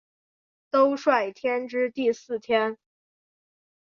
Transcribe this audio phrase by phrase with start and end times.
[0.71, 2.79] 兜率天之第四天。